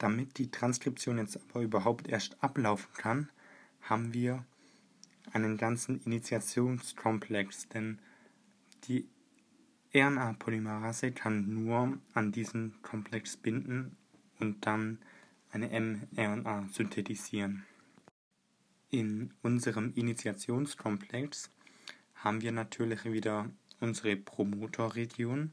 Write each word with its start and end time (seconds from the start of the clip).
Damit 0.00 0.38
die 0.38 0.50
Transkription 0.50 1.18
jetzt 1.18 1.38
aber 1.50 1.60
überhaupt 1.60 2.08
erst 2.08 2.42
ablaufen 2.42 2.88
kann, 2.94 3.28
haben 3.82 4.14
wir 4.14 4.46
einen 5.30 5.58
ganzen 5.58 6.00
Initiationskomplex, 6.04 7.68
denn 7.68 7.98
die 8.84 9.06
RNA-Polymerase 9.94 11.12
kann 11.12 11.52
nur 11.52 11.98
an 12.14 12.32
diesen 12.32 12.80
Komplex 12.80 13.36
binden 13.36 13.98
und 14.38 14.64
dann 14.64 15.00
eine 15.52 15.68
mRNA 15.68 16.68
synthetisieren. 16.72 17.66
In 18.88 19.34
unserem 19.42 19.92
Initiationskomplex 19.94 21.50
haben 22.14 22.40
wir 22.40 22.52
natürlich 22.52 23.04
wieder 23.04 23.50
unsere 23.80 24.16
Promotorregion. 24.16 25.52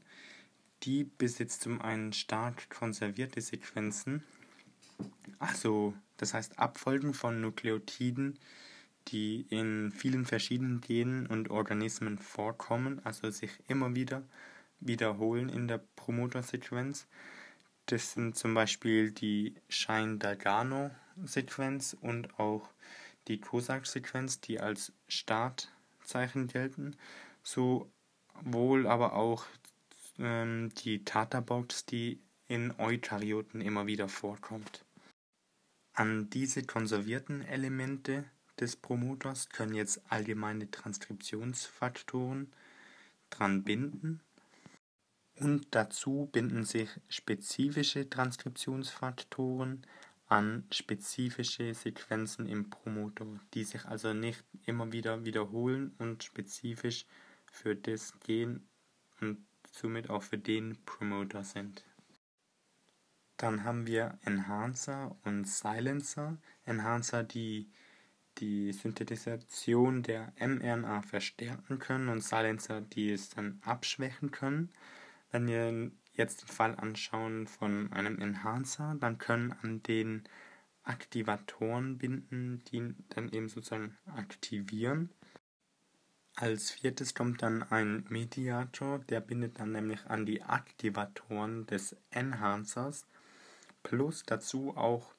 Die 0.84 1.04
besitzt 1.04 1.60
zum 1.60 1.82
einen 1.82 2.14
stark 2.14 2.70
konservierte 2.70 3.42
Sequenzen, 3.42 4.22
also 5.38 5.94
das 6.16 6.34
heißt 6.34 6.58
Abfolgen 6.58 7.14
von 7.14 7.40
Nukleotiden, 7.40 8.36
die 9.08 9.46
in 9.48 9.90
vielen 9.92 10.26
verschiedenen 10.26 10.80
Genen 10.80 11.26
und 11.26 11.50
Organismen 11.50 12.18
vorkommen, 12.18 13.00
also 13.04 13.30
sich 13.30 13.50
immer 13.68 13.94
wieder 13.94 14.24
wiederholen 14.80 15.48
in 15.48 15.68
der 15.68 15.80
Promotersequenz. 15.96 17.06
Das 17.86 18.12
sind 18.12 18.36
zum 18.36 18.52
Beispiel 18.54 19.10
die 19.12 19.54
Shine-Dalgano-Sequenz 19.68 21.96
und 22.00 22.38
auch 22.38 22.68
die 23.28 23.40
COSAC-Sequenz, 23.40 24.40
die 24.40 24.60
als 24.60 24.92
Startzeichen 25.06 26.48
gelten, 26.48 26.96
sowohl 27.42 28.86
aber 28.86 29.14
auch 29.14 29.46
ähm, 30.18 30.70
die 30.84 31.02
Tata-Box, 31.04 31.86
die 31.86 32.20
in 32.46 32.74
Eukaryoten 32.78 33.62
immer 33.62 33.86
wieder 33.86 34.08
vorkommt. 34.08 34.84
An 35.98 36.30
diese 36.30 36.62
konservierten 36.62 37.42
Elemente 37.42 38.24
des 38.60 38.76
Promoters 38.76 39.48
können 39.48 39.74
jetzt 39.74 40.00
allgemeine 40.08 40.70
Transkriptionsfaktoren 40.70 42.52
dran 43.30 43.64
binden 43.64 44.20
und 45.40 45.66
dazu 45.72 46.28
binden 46.30 46.62
sich 46.62 46.88
spezifische 47.08 48.08
Transkriptionsfaktoren 48.08 49.84
an 50.28 50.68
spezifische 50.70 51.74
Sequenzen 51.74 52.46
im 52.46 52.70
Promoter, 52.70 53.26
die 53.54 53.64
sich 53.64 53.84
also 53.84 54.14
nicht 54.14 54.44
immer 54.66 54.92
wieder 54.92 55.24
wiederholen 55.24 55.96
und 55.98 56.22
spezifisch 56.22 57.06
für 57.50 57.74
das 57.74 58.12
Gen 58.20 58.68
und 59.20 59.44
somit 59.72 60.10
auch 60.10 60.22
für 60.22 60.38
den 60.38 60.78
Promoter 60.84 61.42
sind. 61.42 61.82
Dann 63.38 63.64
haben 63.64 63.86
wir 63.86 64.18
Enhancer 64.24 65.16
und 65.24 65.48
Silencer. 65.48 66.36
Enhancer, 66.66 67.22
die 67.22 67.70
die 68.38 68.72
Synthetisation 68.72 70.02
der 70.02 70.32
mRNA 70.38 71.02
verstärken 71.02 71.78
können 71.78 72.08
und 72.08 72.22
Silencer, 72.22 72.80
die 72.80 73.12
es 73.12 73.30
dann 73.30 73.60
abschwächen 73.64 74.30
können. 74.30 74.70
Wenn 75.30 75.46
wir 75.46 75.90
jetzt 76.14 76.42
den 76.42 76.48
Fall 76.48 76.74
anschauen 76.76 77.46
von 77.46 77.92
einem 77.92 78.20
Enhancer, 78.20 78.96
dann 79.00 79.18
können 79.18 79.52
an 79.62 79.82
den 79.82 80.24
Aktivatoren 80.82 81.98
binden, 81.98 82.62
die 82.70 82.94
dann 83.10 83.28
eben 83.28 83.48
sozusagen 83.48 83.96
aktivieren. 84.06 85.10
Als 86.34 86.70
viertes 86.70 87.14
kommt 87.14 87.42
dann 87.42 87.62
ein 87.64 88.04
Mediator, 88.08 89.00
der 89.00 89.20
bindet 89.20 89.58
dann 89.58 89.72
nämlich 89.72 90.06
an 90.06 90.24
die 90.24 90.42
Aktivatoren 90.42 91.66
des 91.66 91.96
Enhancers, 92.10 93.06
plus 93.82 94.22
dazu 94.24 94.76
auch 94.76 95.14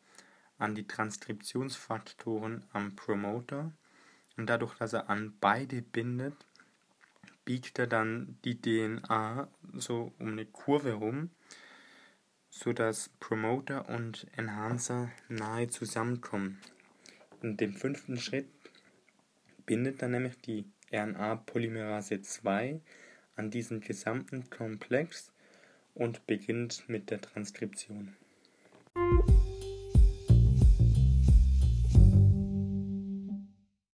an 0.58 0.76
die 0.76 0.88
Transkriptionsfaktoren 0.88 2.66
am 2.74 2.96
Promoter. 2.96 3.72
Und 4.38 4.48
dadurch, 4.48 4.76
dass 4.76 4.94
er 4.94 5.10
an 5.10 5.34
beide 5.40 5.82
bindet, 5.82 6.36
biegt 7.46 7.80
er 7.80 7.88
dann 7.88 8.38
die 8.46 8.62
DNA 8.62 9.48
so 9.74 10.14
um 10.20 10.34
eine 10.34 10.46
Kurve 10.46 10.94
rum, 10.94 11.32
sodass 12.50 13.10
Promoter 13.20 13.90
und 13.90 14.28
Enhancer 14.36 15.12
nahe 15.30 15.68
zusammenkommen. 15.68 16.60
In 17.42 17.58
dem 17.58 17.74
fünften 17.74 18.18
Schritt 18.18 18.50
bindet 19.66 20.02
dann 20.02 20.12
nämlich 20.12 20.40
die 20.42 20.66
RNA-Polymerase 20.92 22.22
2 22.22 22.82
an 23.36 23.52
diesen 23.52 23.82
gesamten 23.82 24.50
Komplex 24.50 25.32
und 25.94 26.26
beginnt 26.28 26.88
mit 26.90 27.10
der 27.10 27.22
Transkription. 27.22 28.16
Thank 28.96 29.30
you. 29.30 29.39